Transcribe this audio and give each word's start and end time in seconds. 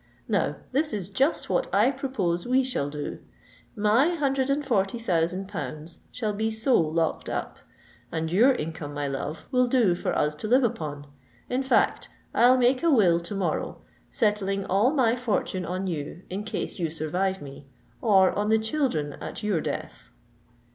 Now, 0.27 0.55
this 0.71 0.93
is 0.93 1.09
just 1.09 1.47
what 1.47 1.71
I 1.71 1.91
propose 1.91 2.47
we 2.47 2.63
shall 2.63 2.89
do. 2.89 3.19
My 3.75 4.15
hundred 4.15 4.49
and 4.49 4.65
forty 4.65 4.97
thousand 4.97 5.47
pounds 5.47 5.99
shall 6.11 6.33
be 6.33 6.49
so 6.49 6.75
locked 6.79 7.29
up; 7.29 7.59
and 8.11 8.31
your 8.31 8.51
income, 8.53 8.95
my 8.95 9.07
love, 9.07 9.47
will 9.51 9.67
do 9.67 9.93
for 9.93 10.17
us 10.17 10.33
to 10.41 10.47
live 10.47 10.63
upon. 10.63 11.05
In 11.51 11.61
fact, 11.61 12.09
I'll 12.33 12.57
make 12.57 12.81
a 12.81 12.89
will 12.89 13.19
to 13.19 13.35
morrow, 13.35 13.77
settling 14.09 14.65
all 14.65 14.89
my 14.91 15.15
fortune 15.15 15.65
on 15.67 15.85
you 15.85 16.23
in 16.31 16.45
case 16.45 16.79
you 16.79 16.89
survive 16.89 17.39
me, 17.39 17.67
or 18.01 18.31
on 18.31 18.49
the 18.49 18.57
children 18.57 19.13
at 19.21 19.43
your 19.43 19.61
death." 19.61 20.09